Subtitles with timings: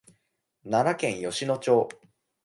[0.63, 1.87] 奈良県吉野町